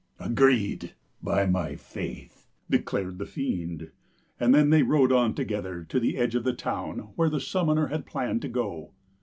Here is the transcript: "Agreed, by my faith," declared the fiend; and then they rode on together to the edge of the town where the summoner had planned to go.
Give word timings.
"Agreed, 0.19 0.95
by 1.21 1.45
my 1.45 1.75
faith," 1.75 2.47
declared 2.67 3.19
the 3.19 3.25
fiend; 3.27 3.91
and 4.39 4.51
then 4.51 4.71
they 4.71 4.81
rode 4.81 5.11
on 5.11 5.35
together 5.35 5.83
to 5.83 5.99
the 5.99 6.17
edge 6.17 6.33
of 6.33 6.43
the 6.43 6.53
town 6.53 7.11
where 7.15 7.29
the 7.29 7.39
summoner 7.39 7.85
had 7.85 8.07
planned 8.07 8.41
to 8.41 8.49
go. 8.49 8.93